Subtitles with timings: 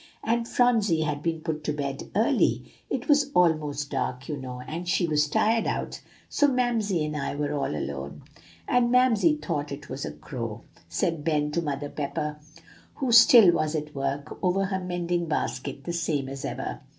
[0.23, 2.65] "And Phronsie had been put to bed early.
[2.89, 7.35] It was almost dark, you know, and she was tired out; so Mamsie and I
[7.35, 8.23] were all alone."
[8.67, 12.39] "And Mamsie thought it was a crow," said Ben to Mother Pepper,
[12.95, 16.79] who still was at work over her mending basket the same as ever.